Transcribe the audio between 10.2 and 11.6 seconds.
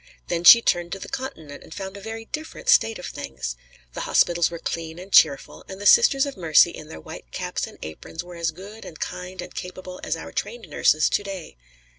trained nurses to day.